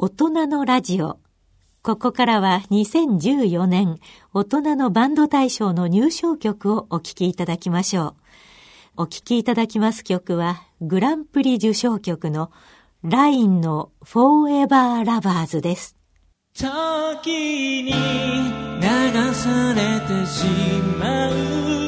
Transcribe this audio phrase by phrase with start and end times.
[0.00, 1.18] 大人のラジオ。
[1.82, 3.98] ここからは2014年
[4.32, 8.14] 大人のバンド大賞の入賞曲をお聴きいただきましょ
[8.96, 9.02] う。
[9.02, 12.52] お聴きいただきます曲はグランプリ受賞曲の
[13.02, 15.96] ラインの Forever Lovers です。
[16.54, 17.96] 時に流
[19.34, 20.46] されてし
[21.00, 21.32] まう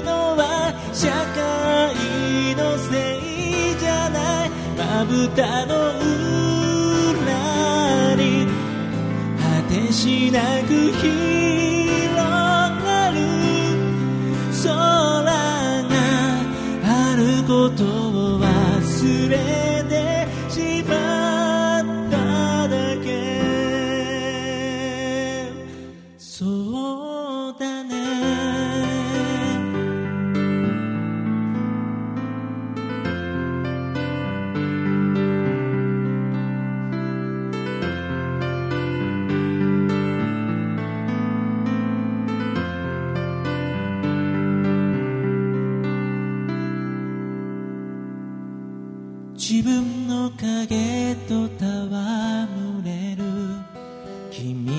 [0.02, 5.79] のは社会のせいじゃないまぶたの
[10.00, 11.10] しなく広
[12.14, 13.18] がる。
[50.20, 51.56] の影と戯
[52.84, 53.24] れる。
[54.30, 54.70] 君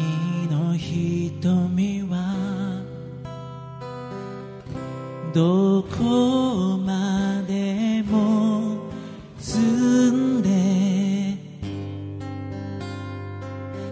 [0.52, 2.84] の瞳は
[5.34, 8.78] どこまでも
[9.40, 10.50] 澄んで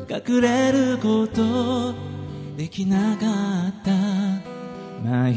[0.08, 1.95] 隠れること
[2.55, 3.25] できなか
[3.70, 3.92] った。
[5.03, 5.33] マイ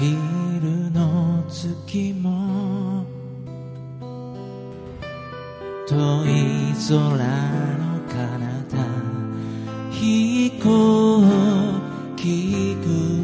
[0.60, 2.91] ルの月も
[5.92, 8.16] 遠い空の彼
[8.70, 8.80] 方
[9.90, 11.22] 飛行
[12.16, 13.21] 機雲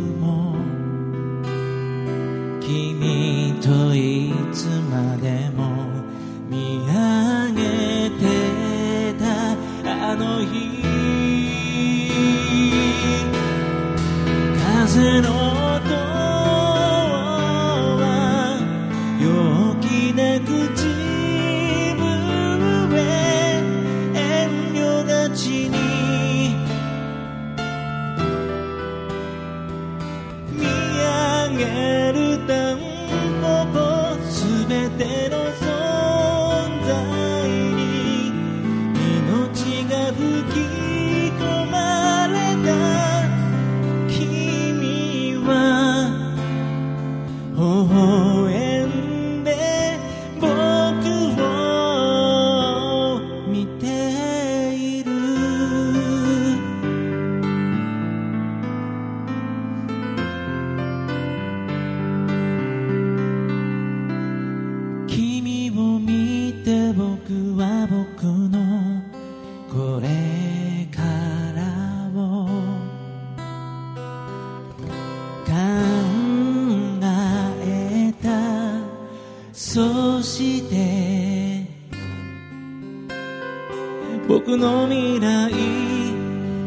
[84.26, 85.52] 僕の未来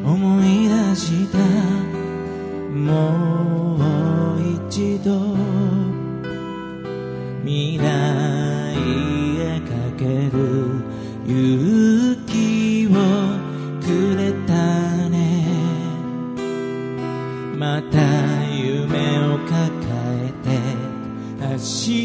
[0.05, 1.37] 思い出した。
[2.69, 3.20] も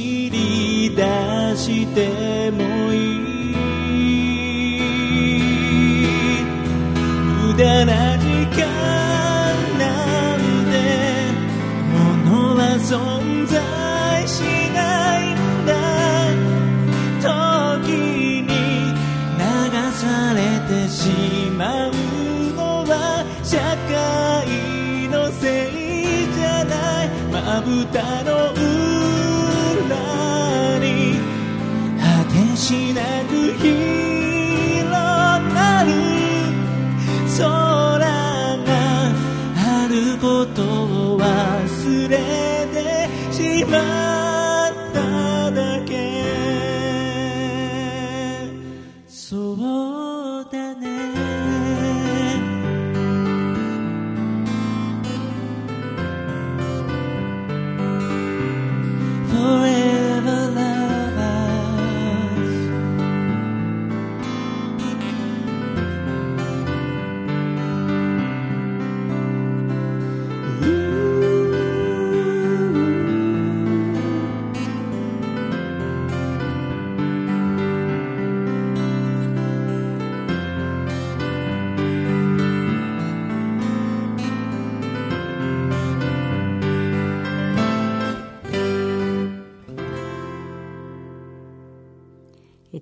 [0.07, 1.03] 走り出
[1.57, 2.63] しても
[2.93, 2.95] い
[3.51, 3.55] い
[7.59, 8.63] だな時間
[9.79, 9.83] な
[10.37, 10.39] ん
[10.71, 10.75] て
[11.91, 11.95] も
[12.31, 14.43] のは存在し
[14.75, 14.79] な
[15.19, 15.37] いん
[15.67, 15.73] だ
[17.21, 17.27] 時
[18.43, 19.43] に流
[19.93, 20.39] され
[20.69, 21.11] てし
[21.51, 21.91] まう
[22.55, 22.93] のは
[23.43, 25.73] 社会のせい
[26.33, 26.75] じゃな
[27.05, 27.07] い。
[27.33, 28.86] まぶたの裏
[32.67, 33.96] 果てしな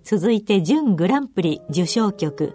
[0.02, 2.54] 続いて準グランプリ受賞曲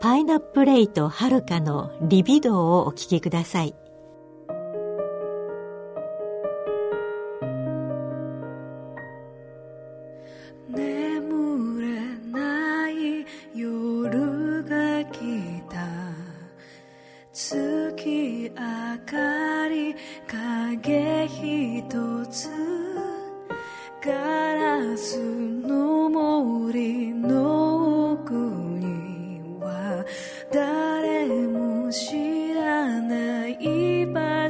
[0.00, 3.74] パイナップレイとはるかのリビドーをお聴きください。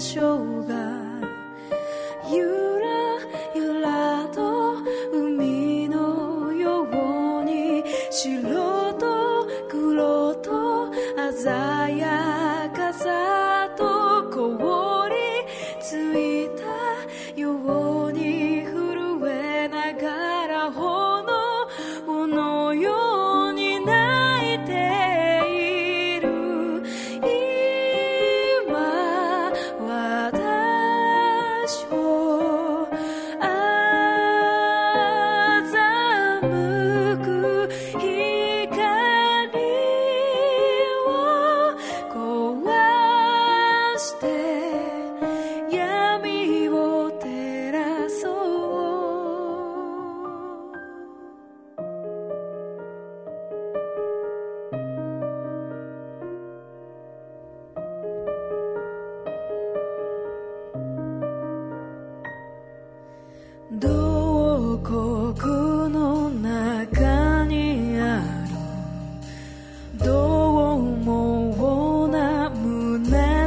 [0.00, 0.37] Show.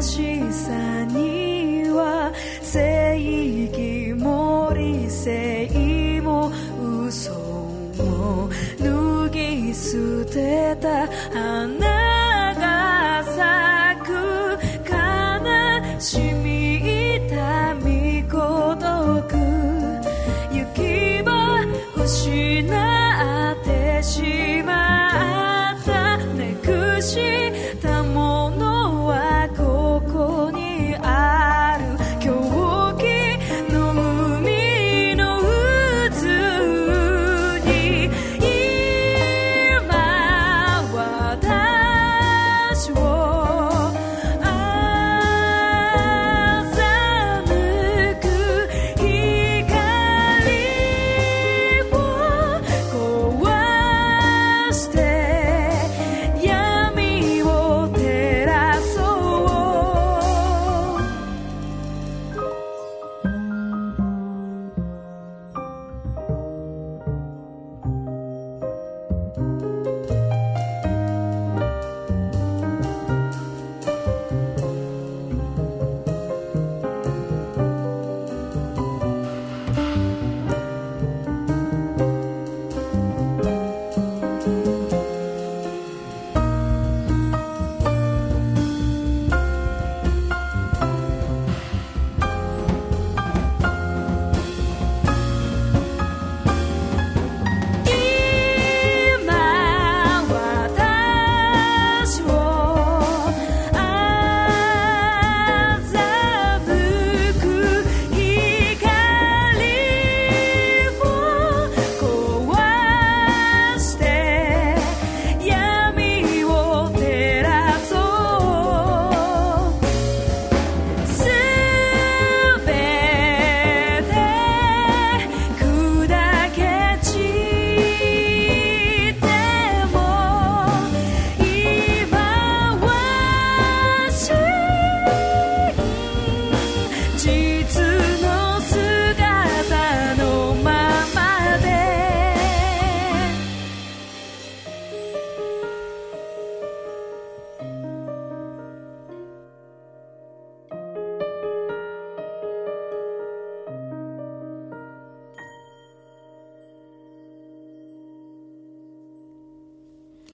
[0.01, 0.90] 驱散。